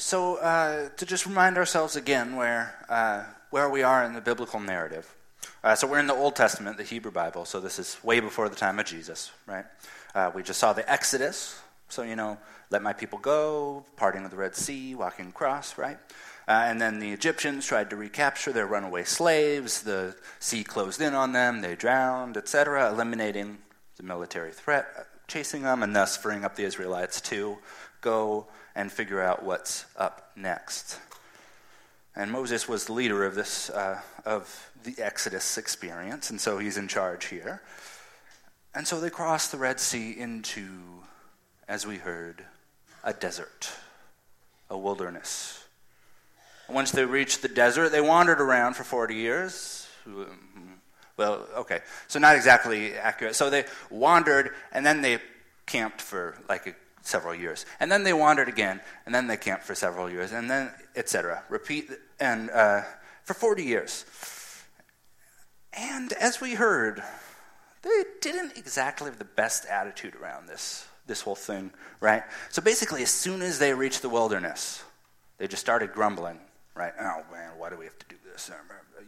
[0.00, 4.58] so uh, to just remind ourselves again where, uh, where we are in the biblical
[4.58, 5.14] narrative.
[5.62, 8.48] Uh, so we're in the Old Testament, the Hebrew Bible, so this is way before
[8.48, 9.66] the time of Jesus, right?
[10.14, 11.60] Uh, we just saw the Exodus,
[11.90, 12.38] so, you know,
[12.70, 15.98] let my people go, parting of the Red Sea, walking across, right?
[16.48, 19.82] Uh, and then the Egyptians tried to recapture their runaway slaves.
[19.82, 21.60] The sea closed in on them.
[21.60, 23.58] They drowned, etc., eliminating
[23.96, 27.58] the military threat, uh, chasing them, and thus freeing up the Israelites to
[28.00, 30.98] go and figure out what's up next.
[32.16, 36.76] And Moses was the leader of this uh, of the Exodus experience, and so he's
[36.76, 37.62] in charge here.
[38.74, 40.68] And so they crossed the Red Sea into,
[41.68, 42.44] as we heard,
[43.02, 43.70] a desert,
[44.68, 45.64] a wilderness.
[46.68, 49.88] Once they reached the desert, they wandered around for 40 years.
[51.16, 53.34] Well, okay, so not exactly accurate.
[53.34, 55.18] So they wandered, and then they
[55.66, 59.64] camped for like a, several years, and then they wandered again, and then they camped
[59.64, 61.42] for several years, and then etc.
[61.48, 62.82] Repeat, and uh,
[63.24, 64.04] for 40 years.
[65.72, 67.02] And as we heard,
[67.82, 72.22] they didn't exactly have the best attitude around this this whole thing, right?
[72.50, 74.84] So basically, as soon as they reached the wilderness,
[75.38, 76.38] they just started grumbling,
[76.74, 76.92] right?
[77.00, 78.50] Oh man, why do we have to do this?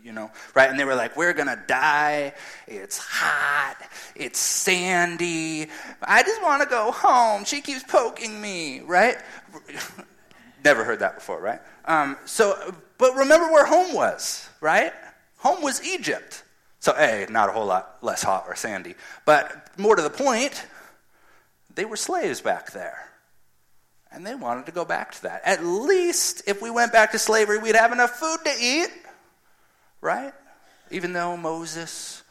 [0.03, 0.69] You know, right?
[0.69, 2.35] And they were like, "We're gonna die.
[2.67, 3.77] It's hot.
[4.17, 5.69] It's sandy.
[6.03, 7.45] I just want to go home.
[7.45, 9.17] She keeps poking me, right?"
[10.65, 11.61] Never heard that before, right?
[11.85, 14.93] Um, so, but remember where home was, right?
[15.39, 16.45] Home was Egypt.
[16.79, 18.95] So, A, not a whole lot less hot or sandy.
[19.25, 20.67] But more to the point,
[21.75, 23.12] they were slaves back there.
[24.13, 25.43] And they wanted to go back to that.
[25.45, 28.91] At least if we went back to slavery, we'd have enough food to eat,
[30.01, 30.33] right?
[30.91, 32.23] Even though Moses,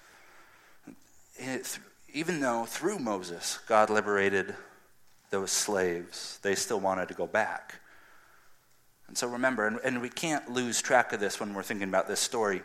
[1.40, 1.60] eh,
[2.14, 4.54] even though through Moses, God liberated
[5.32, 7.80] those slaves, they still wanted to go back.
[9.08, 12.08] And so remember, and, and we can't lose track of this when we're thinking about
[12.08, 12.62] this story,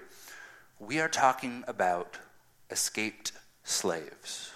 [0.78, 2.18] we are talking about
[2.70, 3.32] escaped
[3.64, 4.52] slaves.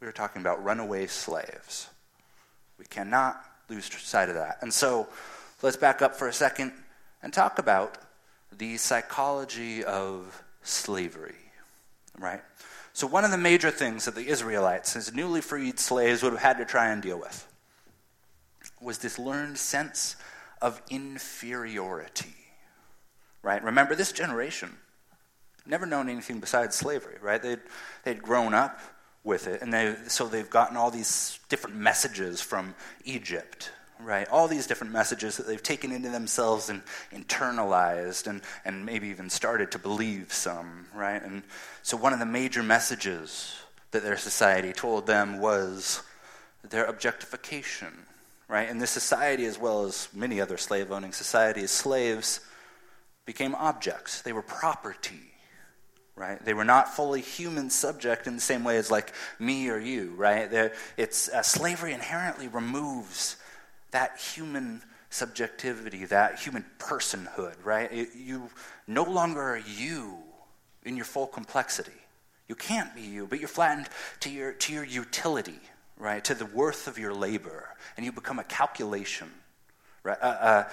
[0.00, 1.88] We are talking about runaway slaves.
[2.78, 4.58] We cannot lose sight of that.
[4.60, 5.08] And so
[5.62, 6.72] let's back up for a second
[7.22, 7.98] and talk about
[8.56, 11.36] the psychology of slavery,
[12.18, 12.42] right?
[12.92, 16.42] So, one of the major things that the Israelites, as newly freed slaves, would have
[16.42, 17.46] had to try and deal with
[18.80, 20.16] was this learned sense
[20.60, 22.34] of inferiority,
[23.42, 23.62] right?
[23.62, 24.76] Remember, this generation
[25.66, 27.42] never known anything besides slavery, right?
[27.42, 27.60] They'd,
[28.04, 28.80] they'd grown up
[29.24, 29.62] with it.
[29.62, 33.70] And they, so they've gotten all these different messages from Egypt,
[34.00, 34.28] right?
[34.28, 36.82] All these different messages that they've taken into themselves and
[37.12, 41.22] internalized and, and maybe even started to believe some, right?
[41.22, 41.42] And
[41.82, 43.56] so one of the major messages
[43.90, 46.02] that their society told them was
[46.68, 47.92] their objectification,
[48.48, 48.68] right?
[48.68, 52.40] In this society, as well as many other slave owning societies, slaves
[53.26, 55.29] became objects, they were property
[56.20, 56.44] right?
[56.44, 60.12] They were not fully human subject in the same way as like me or you,
[60.18, 60.70] right?
[60.98, 63.36] It's uh, slavery inherently removes
[63.92, 67.90] that human subjectivity, that human personhood, right?
[67.90, 68.50] It, you
[68.86, 70.18] no longer are you
[70.84, 71.90] in your full complexity.
[72.48, 73.88] You can't be you, but you're flattened
[74.20, 75.60] to your to your utility,
[75.96, 76.22] right?
[76.24, 77.66] To the worth of your labor,
[77.96, 79.30] and you become a calculation,
[80.02, 80.18] right?
[80.20, 80.68] Uh, uh,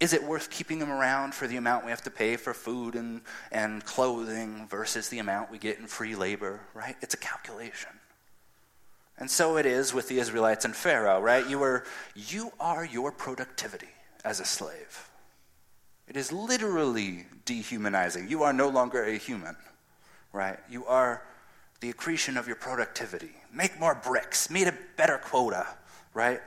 [0.00, 2.94] is it worth keeping them around for the amount we have to pay for food
[2.94, 3.20] and,
[3.50, 6.96] and clothing versus the amount we get in free labor, right?
[7.00, 7.90] It's a calculation.
[9.18, 11.48] And so it is with the Israelites and Pharaoh, right?
[11.48, 13.88] You are, you are your productivity
[14.24, 15.10] as a slave.
[16.06, 18.28] It is literally dehumanizing.
[18.28, 19.56] You are no longer a human,
[20.32, 20.58] right?
[20.70, 21.24] You are
[21.80, 23.32] the accretion of your productivity.
[23.52, 25.66] Make more bricks, meet a better quota,
[26.14, 26.40] right?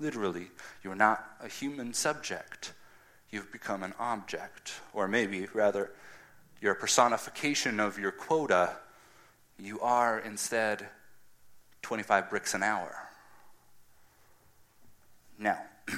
[0.00, 0.48] Literally,
[0.82, 2.72] you are not a human subject
[3.30, 4.74] you've become an object.
[4.92, 5.90] Or maybe, rather,
[6.60, 8.76] you're a personification of your quota.
[9.58, 10.86] You are instead
[11.82, 13.08] 25 bricks an hour.
[15.38, 15.58] Now,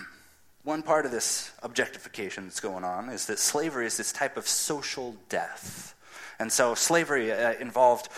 [0.62, 4.46] one part of this objectification that's going on is that slavery is this type of
[4.46, 5.94] social death.
[6.38, 8.08] And so slavery uh, involved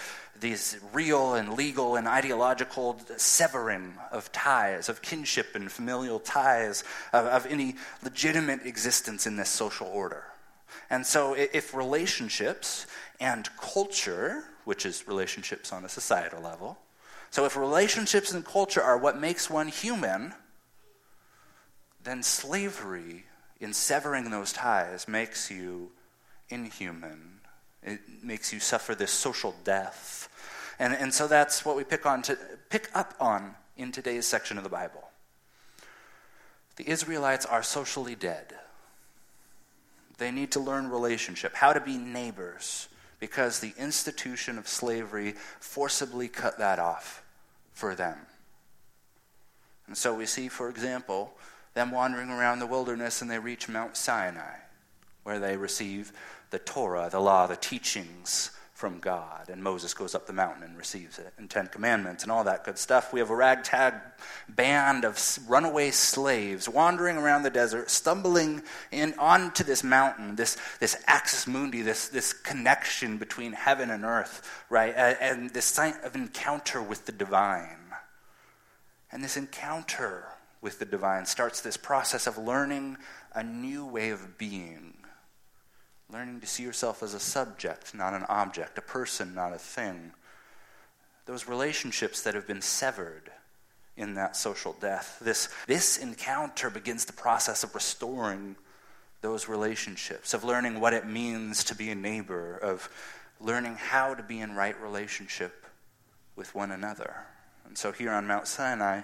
[0.40, 7.26] these real and legal and ideological severing of ties, of kinship and familial ties, of,
[7.26, 10.24] of any legitimate existence in this social order.
[10.90, 12.86] And so, if relationships
[13.20, 16.78] and culture, which is relationships on a societal level,
[17.30, 20.34] so if relationships and culture are what makes one human,
[22.02, 23.24] then slavery
[23.60, 25.90] in severing those ties makes you
[26.48, 27.33] inhuman.
[27.84, 30.28] It makes you suffer this social death.
[30.78, 32.38] And, and so that's what we pick, on to,
[32.70, 35.04] pick up on in today's section of the Bible.
[36.76, 38.54] The Israelites are socially dead.
[40.18, 42.88] They need to learn relationship, how to be neighbors,
[43.20, 47.22] because the institution of slavery forcibly cut that off
[47.72, 48.18] for them.
[49.86, 51.34] And so we see, for example,
[51.74, 54.56] them wandering around the wilderness and they reach Mount Sinai,
[55.24, 56.12] where they receive
[56.54, 59.48] the Torah, the law, the teachings from God.
[59.48, 62.62] And Moses goes up the mountain and receives it, and Ten Commandments and all that
[62.62, 63.12] good stuff.
[63.12, 63.94] We have a ragtag
[64.48, 65.18] band of
[65.48, 68.62] runaway slaves wandering around the desert, stumbling
[68.92, 74.48] in onto this mountain, this, this axis mundi, this, this connection between heaven and earth,
[74.70, 74.94] right?
[74.96, 77.78] And, this sign of encounter with the divine.
[79.10, 80.26] And this encounter
[80.60, 82.98] with the divine starts this process of learning
[83.34, 84.94] a new way of being
[86.12, 90.12] learning to see yourself as a subject, not an object, a person, not a thing.
[91.26, 93.30] Those relationships that have been severed
[93.96, 95.18] in that social death.
[95.20, 98.56] This, this encounter begins the process of restoring
[99.20, 102.88] those relationships, of learning what it means to be a neighbor, of
[103.40, 105.64] learning how to be in right relationship
[106.36, 107.14] with one another.
[107.66, 109.02] And so here on Mount Sinai,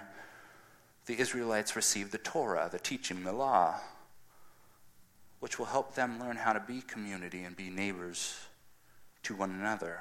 [1.07, 3.79] the Israelites received the Torah, the teaching, the law
[5.51, 8.39] which will help them learn how to be community and be neighbors
[9.21, 9.99] to one another.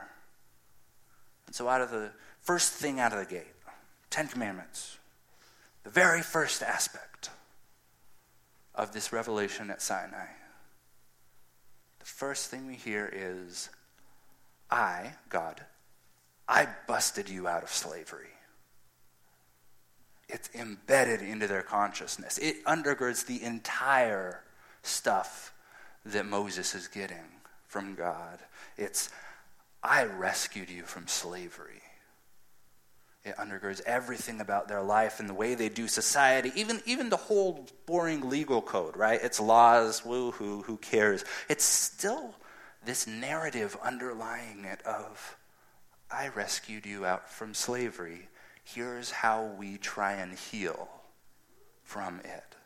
[1.49, 3.53] And so, out of the first thing out of the gate,
[4.11, 4.99] Ten Commandments,
[5.83, 7.31] the very first aspect
[8.77, 10.29] of this revelation at Sinai,
[11.99, 13.71] the first thing we hear is
[14.71, 15.65] I, God,
[16.47, 18.37] I busted you out of slavery.
[20.29, 22.39] It's embedded into their consciousness.
[22.39, 24.45] It undergirds the entire
[24.83, 25.53] stuff
[26.05, 27.17] that Moses is getting
[27.67, 28.39] from God.
[28.77, 29.11] It's,
[29.83, 31.83] I rescued you from slavery.
[33.23, 37.17] It undergirds everything about their life and the way they do society, even, even the
[37.17, 39.21] whole boring legal code, right?
[39.23, 41.25] It's laws, woohoo, who cares?
[41.49, 42.35] It's still
[42.85, 45.37] this narrative underlying it of,
[46.11, 48.29] I rescued you out from slavery.
[48.65, 50.89] Here's how we try and heal
[51.85, 52.57] from it.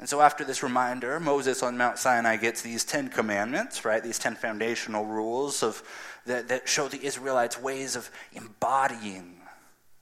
[0.00, 4.02] And so, after this reminder, Moses on Mount Sinai gets these Ten Commandments, right?
[4.02, 5.82] These ten foundational rules of,
[6.24, 9.36] that, that show the Israelites ways of embodying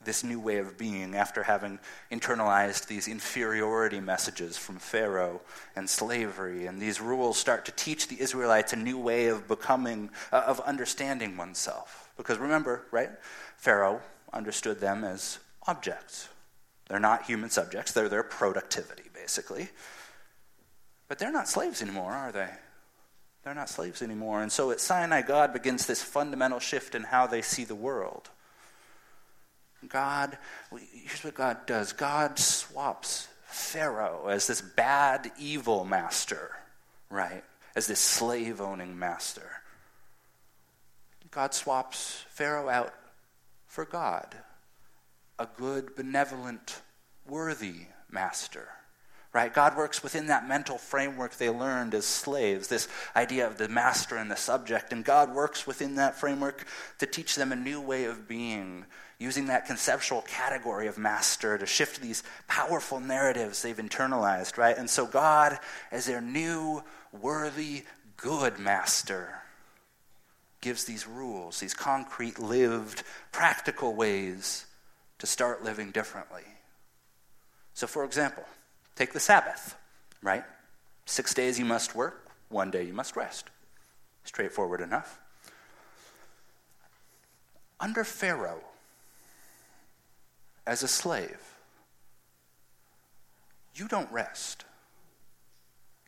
[0.04, 1.80] this new way of being after having
[2.12, 5.40] internalized these inferiority messages from Pharaoh
[5.74, 6.66] and slavery.
[6.66, 10.60] And these rules start to teach the Israelites a new way of becoming, uh, of
[10.60, 12.08] understanding oneself.
[12.16, 13.10] Because remember, right?
[13.56, 14.00] Pharaoh
[14.32, 16.28] understood them as objects.
[16.88, 19.68] They're not human subjects, they're their productivity basically.
[21.06, 22.48] But they're not slaves anymore, are they?
[23.44, 24.42] They're not slaves anymore.
[24.42, 28.28] And so at Sinai, God begins this fundamental shift in how they see the world.
[29.86, 30.36] God,
[30.70, 36.56] here's what God does God swaps Pharaoh as this bad, evil master,
[37.10, 37.44] right?
[37.76, 39.50] As this slave owning master.
[41.30, 42.92] God swaps Pharaoh out
[43.66, 44.34] for God,
[45.38, 46.80] a good, benevolent,
[47.26, 48.68] worthy master
[49.32, 49.52] right?
[49.52, 54.16] God works within that mental framework they learned as slaves, this idea of the master
[54.16, 54.92] and the subject.
[54.92, 56.66] And God works within that framework
[56.98, 58.86] to teach them a new way of being,
[59.18, 64.76] using that conceptual category of master to shift these powerful narratives they've internalized, right?
[64.76, 65.58] And so God,
[65.92, 66.82] as their new,
[67.12, 67.84] worthy,
[68.16, 69.42] good master,
[70.60, 74.64] gives these rules, these concrete, lived, practical ways
[75.18, 76.42] to start living differently.
[77.74, 78.44] So, for example,
[78.98, 79.76] Take the Sabbath,
[80.22, 80.42] right?
[81.06, 83.48] Six days you must work, one day you must rest.
[84.24, 85.20] Straightforward enough.
[87.78, 88.64] Under Pharaoh,
[90.66, 91.40] as a slave,
[93.76, 94.64] you don't rest.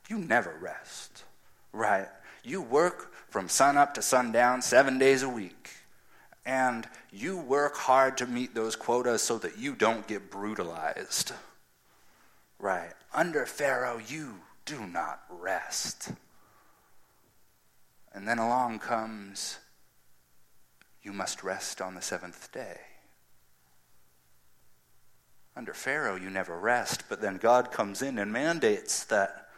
[0.08, 1.22] You never rest,
[1.72, 2.08] right?
[2.42, 5.70] You work from sun up to sundown seven days a week.
[6.44, 11.32] And you work hard to meet those quotas so that you don't get brutalized.
[12.58, 12.92] Right.
[13.12, 16.12] Under Pharaoh, you do not rest.
[18.12, 19.58] And then along comes,
[21.02, 22.78] you must rest on the seventh day.
[25.56, 29.49] Under Pharaoh, you never rest, but then God comes in and mandates that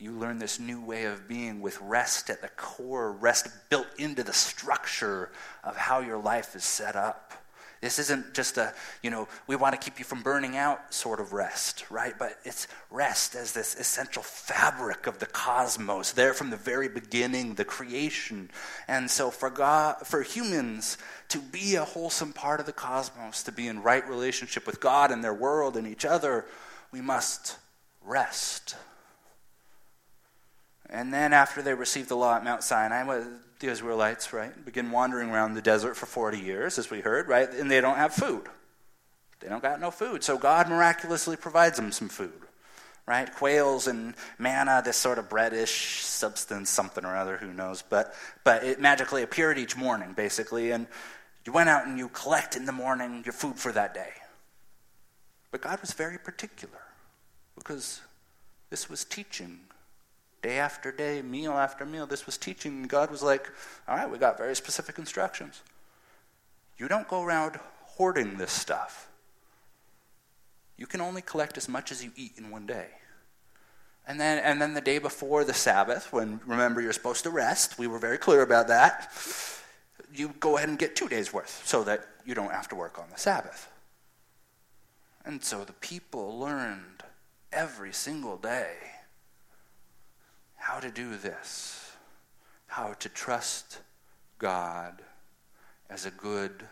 [0.00, 4.22] you learn this new way of being with rest at the core, rest built into
[4.22, 5.30] the structure
[5.62, 7.34] of how your life is set up.
[7.80, 11.18] This isn't just a, you know, we want to keep you from burning out sort
[11.18, 12.12] of rest, right?
[12.18, 17.54] But it's rest as this essential fabric of the cosmos, there from the very beginning,
[17.54, 18.50] the creation.
[18.86, 23.52] And so for God, for humans to be a wholesome part of the cosmos, to
[23.52, 26.44] be in right relationship with God and their world and each other,
[26.92, 27.56] we must
[28.04, 28.76] rest.
[31.00, 35.30] And then, after they received the law at Mount Sinai, the Israelites, right, begin wandering
[35.30, 37.50] around the desert for 40 years, as we heard, right?
[37.50, 38.42] And they don't have food.
[39.40, 40.22] They don't got no food.
[40.22, 42.42] So God miraculously provides them some food,
[43.06, 43.34] right?
[43.34, 47.80] Quails and manna, this sort of breadish substance, something or other, who knows.
[47.80, 48.14] But,
[48.44, 50.70] but it magically appeared each morning, basically.
[50.70, 50.86] And
[51.46, 54.12] you went out and you collect in the morning your food for that day.
[55.50, 56.82] But God was very particular
[57.54, 58.02] because
[58.68, 59.60] this was teaching
[60.42, 62.06] day after day, meal after meal.
[62.06, 62.84] This was teaching.
[62.84, 63.50] God was like,
[63.86, 65.62] all right, we got very specific instructions.
[66.78, 69.08] You don't go around hoarding this stuff.
[70.78, 72.86] You can only collect as much as you eat in one day.
[74.06, 77.78] And then, and then the day before the Sabbath, when remember you're supposed to rest,
[77.78, 79.12] we were very clear about that,
[80.12, 82.98] you go ahead and get two days worth so that you don't have to work
[82.98, 83.70] on the Sabbath.
[85.24, 87.02] And so the people learned
[87.52, 88.76] every single day
[90.60, 91.90] how to do this,
[92.66, 93.80] how to trust
[94.38, 95.02] God
[95.88, 96.64] as a good,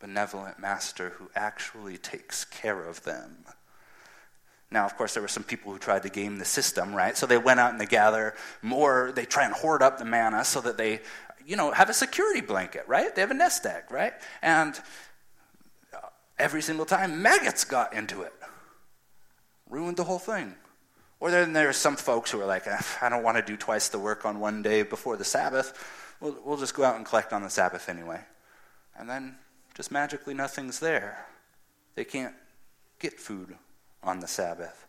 [0.00, 3.44] benevolent master who actually takes care of them.
[4.70, 7.16] Now, of course, there were some people who tried to game the system, right?
[7.16, 10.44] So they went out and they gather more, they try and hoard up the manna
[10.44, 11.00] so that they,
[11.46, 13.14] you know, have a security blanket, right?
[13.14, 14.12] They have a nest egg, right?
[14.42, 14.78] And
[16.38, 18.34] every single time, maggots got into it,
[19.70, 20.56] ruined the whole thing.
[21.20, 23.56] Or then there are some folks who are like, eh, I don't want to do
[23.56, 26.16] twice the work on one day before the Sabbath.
[26.20, 28.20] We'll, we'll just go out and collect on the Sabbath anyway.
[28.96, 29.36] And then
[29.74, 31.26] just magically nothing's there.
[31.96, 32.34] They can't
[33.00, 33.56] get food
[34.02, 34.86] on the Sabbath.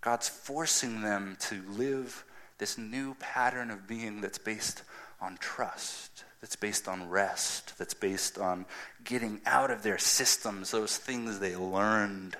[0.00, 2.24] God's forcing them to live
[2.58, 4.82] this new pattern of being that's based
[5.20, 8.64] on trust, that's based on rest, that's based on
[9.02, 12.36] getting out of their systems those things they learned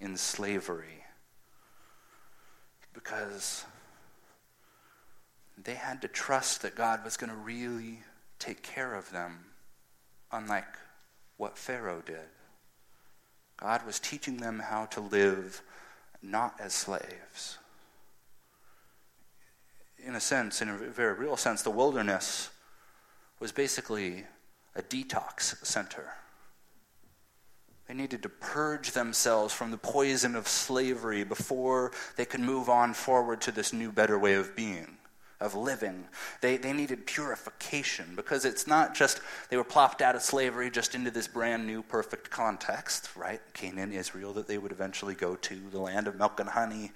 [0.00, 1.01] in slavery
[2.92, 3.64] because
[5.62, 8.00] they had to trust that God was going to really
[8.38, 9.46] take care of them,
[10.30, 10.76] unlike
[11.36, 12.28] what Pharaoh did.
[13.56, 15.62] God was teaching them how to live
[16.22, 17.58] not as slaves.
[20.04, 22.50] In a sense, in a very real sense, the wilderness
[23.38, 24.24] was basically
[24.74, 26.14] a detox center.
[27.92, 32.94] They needed to purge themselves from the poison of slavery before they could move on
[32.94, 34.96] forward to this new, better way of being,
[35.38, 36.06] of living.
[36.40, 39.20] They, they needed purification because it's not just
[39.50, 43.42] they were plopped out of slavery just into this brand new, perfect context, right?
[43.52, 46.92] Canaan, Israel, that they would eventually go to, the land of milk and honey.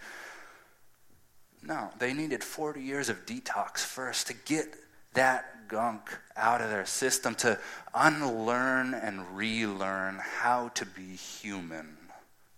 [1.63, 4.75] No, they needed 40 years of detox first to get
[5.13, 7.59] that gunk out of their system, to
[7.95, 11.97] unlearn and relearn how to be human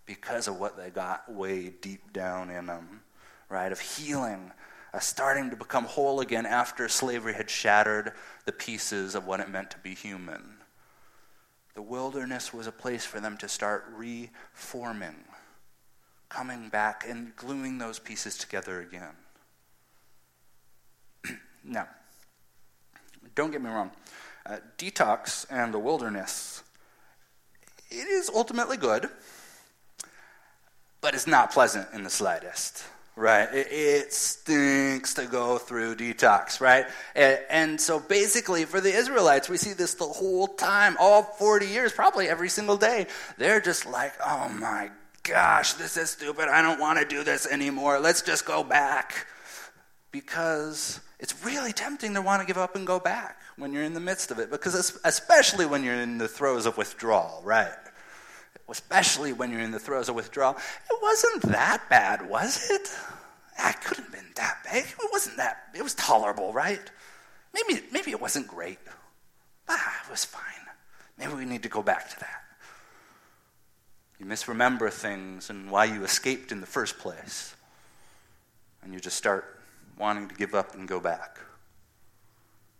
[0.05, 3.01] because of what they got way deep down in them,
[3.47, 3.71] right?
[3.71, 4.51] Of healing,
[4.93, 8.13] uh, starting to become whole again after slavery had shattered
[8.45, 10.57] the pieces of what it meant to be human.
[11.75, 15.23] The wilderness was a place for them to start reforming,
[16.27, 19.15] coming back and gluing those pieces together again.
[21.63, 21.87] now,
[23.39, 23.91] don't get me wrong.
[24.45, 26.61] Uh, detox and the wilderness,
[27.89, 29.09] it is ultimately good,
[31.01, 32.83] but it's not pleasant in the slightest,
[33.15, 33.47] right?
[33.53, 36.85] It, it stinks to go through detox, right?
[37.15, 41.67] And, and so basically, for the Israelites, we see this the whole time, all 40
[41.67, 43.07] years, probably every single day.
[43.37, 44.91] They're just like, oh my
[45.23, 46.49] gosh, this is stupid.
[46.49, 47.99] I don't want to do this anymore.
[47.99, 49.27] Let's just go back.
[50.11, 53.93] Because it's really tempting to want to give up and go back when you're in
[53.93, 57.73] the midst of it, because especially when you're in the throes of withdrawal, right?
[58.69, 60.55] Especially when you're in the throes of withdrawal.
[60.55, 62.89] It wasn't that bad, was it?
[63.61, 64.77] It couldn't have been that bad.
[64.77, 66.91] It wasn't that, it was tolerable, right?
[67.53, 68.79] Maybe, maybe it wasn't great.
[69.67, 70.43] Ah, it was fine.
[71.17, 72.43] Maybe we need to go back to that.
[74.19, 77.55] You misremember things and why you escaped in the first place.
[78.81, 79.58] And you just start
[79.99, 81.37] wanting to give up and go back.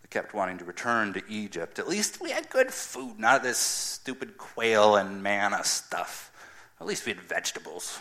[0.02, 1.78] They kept wanting to return to Egypt.
[1.78, 6.32] At least we had good food, not this stupid quail and manna stuff.
[6.80, 8.00] At least we had vegetables,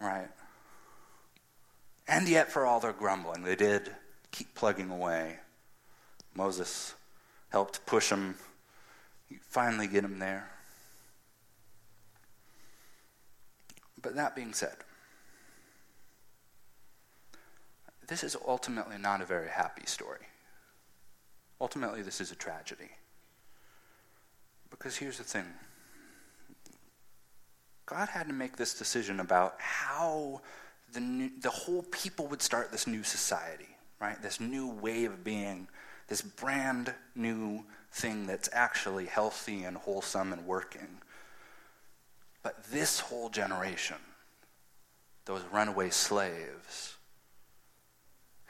[0.00, 0.28] right?
[2.08, 3.90] And yet, for all their grumbling, they did
[4.30, 5.38] keep plugging away.
[6.34, 6.94] Moses
[7.50, 8.36] helped push them,
[9.42, 10.48] finally get them there.
[14.00, 14.76] But that being said,
[18.06, 20.26] this is ultimately not a very happy story.
[21.60, 22.90] Ultimately, this is a tragedy.
[24.70, 25.46] Because here's the thing
[27.86, 30.40] God had to make this decision about how
[30.92, 34.20] the, new, the whole people would start this new society, right?
[34.20, 35.68] This new way of being,
[36.08, 41.00] this brand new thing that's actually healthy and wholesome and working.
[42.42, 43.96] But this whole generation,
[45.24, 46.95] those runaway slaves,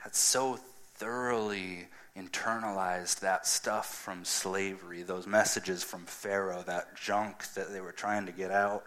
[0.07, 0.57] had so
[0.95, 7.91] thoroughly internalized that stuff from slavery, those messages from Pharaoh, that junk that they were
[7.91, 8.85] trying to get out.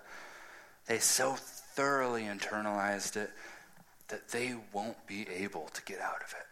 [0.85, 3.31] They so thoroughly internalized it
[4.07, 6.47] that they won't be able to get out of it.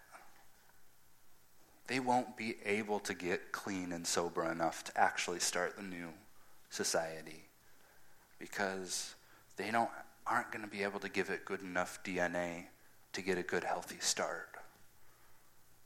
[1.87, 6.09] They won't be able to get clean and sober enough to actually start the new
[6.69, 7.45] society
[8.37, 9.15] because
[9.55, 9.89] they don't
[10.29, 12.65] aren't going to be able to give it good enough DNA
[13.13, 14.56] to get a good healthy start.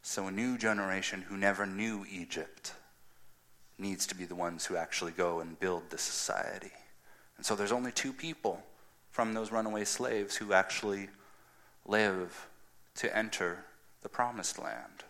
[0.02, 2.74] So a new generation who never knew Egypt
[3.78, 6.72] needs to be the ones who actually go and build the society.
[7.38, 8.64] And so there's only two people
[9.10, 11.10] from those runaway slaves who actually
[11.86, 12.48] live
[12.96, 13.66] to enter
[14.02, 15.04] the promised land,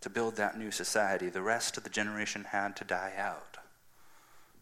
[0.00, 1.28] to build that new society.
[1.28, 3.58] The rest of the generation had to die out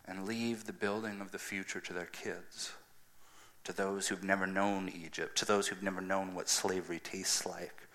[0.07, 2.73] and leave the building of the future to their kids,
[3.65, 7.88] to those who've never known Egypt, to those who've never known what slavery tastes like,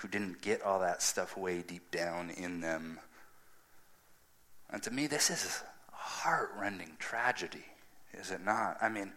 [0.00, 2.98] who didn't get all that stuff way deep down in them.
[4.70, 7.64] And to me, this is a heart rending tragedy,
[8.14, 8.78] is it not?
[8.80, 9.12] I mean,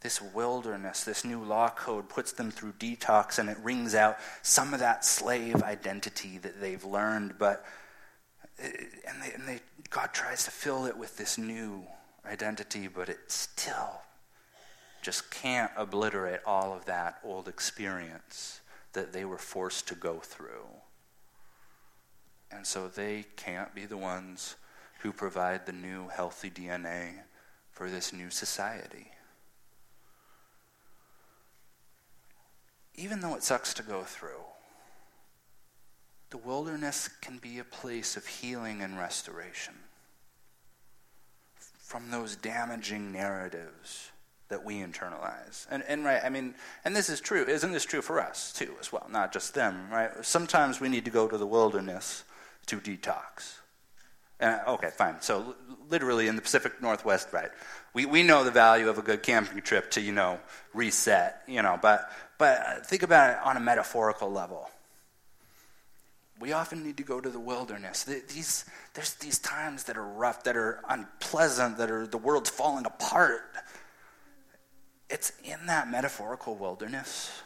[0.00, 4.72] this wilderness, this new law code puts them through detox and it wrings out some
[4.72, 7.64] of that slave identity that they've learned, but
[8.60, 8.70] eh,
[9.08, 11.84] and, they, and they, God tries to fill it with this new
[12.24, 14.02] identity, but it still
[15.02, 18.60] just can't obliterate all of that old experience
[18.92, 20.66] that they were forced to go through.
[22.50, 24.56] And so they can't be the ones
[25.00, 27.10] who provide the new healthy DNA
[27.70, 29.10] for this new society.
[32.96, 34.42] Even though it sucks to go through,
[36.30, 39.74] the wilderness can be a place of healing and restoration
[41.78, 44.10] from those damaging narratives
[44.48, 45.66] that we internalize.
[45.70, 47.44] And, and right, I mean, and this is true.
[47.44, 49.06] Isn't this true for us too, as well?
[49.10, 50.10] Not just them, right?
[50.22, 52.24] Sometimes we need to go to the wilderness
[52.66, 53.56] to detox.
[54.40, 55.20] And, okay, fine.
[55.20, 55.56] So,
[55.90, 57.50] literally in the Pacific Northwest, right?
[57.92, 60.38] We, we know the value of a good camping trip to, you know,
[60.72, 64.70] reset, you know, but, but think about it on a metaphorical level
[66.40, 68.04] we often need to go to the wilderness.
[68.04, 72.86] These, there's these times that are rough, that are unpleasant, that are the world's falling
[72.86, 73.42] apart.
[75.10, 77.42] It's in that metaphorical wilderness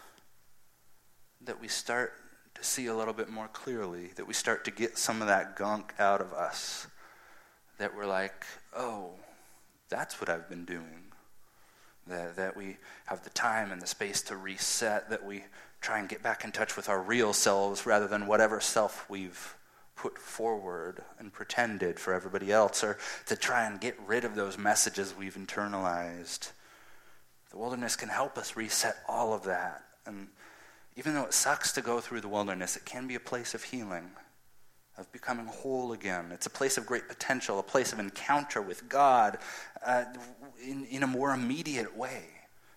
[1.44, 2.12] that we start
[2.54, 5.56] to see a little bit more clearly, that we start to get some of that
[5.56, 6.86] gunk out of us,
[7.78, 8.44] that we're like,
[8.76, 9.10] oh,
[9.88, 11.12] that's what I've been doing.
[12.08, 15.44] That, that we have the time and the space to reset, that we
[15.80, 19.56] try and get back in touch with our real selves rather than whatever self we've
[19.94, 24.58] put forward and pretended for everybody else, or to try and get rid of those
[24.58, 26.50] messages we've internalized.
[27.52, 29.84] The wilderness can help us reset all of that.
[30.06, 30.28] And
[30.96, 33.62] even though it sucks to go through the wilderness, it can be a place of
[33.62, 34.10] healing,
[34.96, 36.30] of becoming whole again.
[36.32, 39.38] It's a place of great potential, a place of encounter with God
[39.84, 40.04] uh,
[40.66, 42.24] in, in a more immediate way.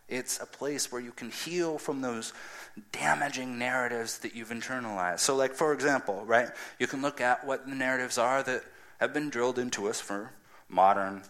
[0.10, 2.34] It's a place where you can heal from those
[2.92, 5.20] damaging narratives that you've internalized.
[5.20, 8.64] So, like, for example, right, you can look at what the narratives are that
[9.00, 10.32] have been drilled into us for
[10.70, 11.24] modern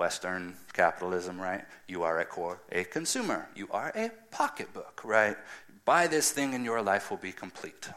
[0.00, 1.64] Western capitalism, right?
[1.86, 3.48] You are at core a consumer.
[3.54, 5.36] You are a pocketbook, right?
[5.84, 7.88] Buy this thing and your life will be complete.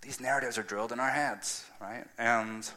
[0.00, 2.04] These narratives are drilled in our heads, right?
[2.16, 2.70] And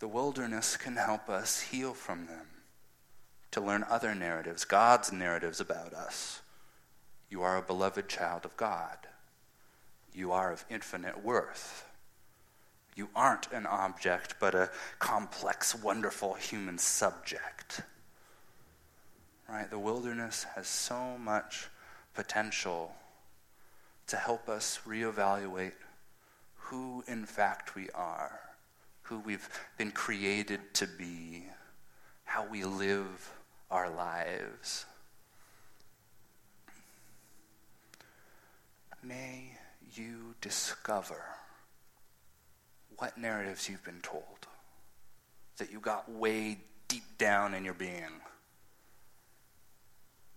[0.00, 2.46] the wilderness can help us heal from them,
[3.52, 6.40] to learn other narratives, God's narratives about us
[7.28, 8.98] you are a beloved child of God.
[10.12, 11.85] You are of infinite worth.
[12.96, 17.82] You aren't an object, but a complex, wonderful human subject.
[19.48, 19.70] Right?
[19.70, 21.68] The wilderness has so much
[22.14, 22.92] potential
[24.08, 25.74] to help us reevaluate
[26.56, 28.40] who, in fact, we are,
[29.02, 31.44] who we've been created to be,
[32.24, 33.32] how we live
[33.70, 34.86] our lives.
[39.06, 39.52] may
[39.94, 41.22] you discover
[42.98, 44.46] what narratives you've been told
[45.58, 48.20] that you got way deep down in your being.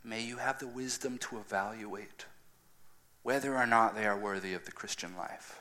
[0.04, 2.26] May you have the wisdom to evaluate
[3.22, 5.60] whether or not they are worthy of the Christian life.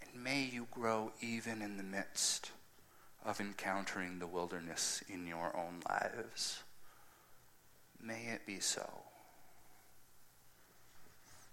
[0.00, 2.52] And may you grow even in the midst
[3.24, 6.62] of encountering the wilderness in your own lives.
[8.02, 8.88] May it be so.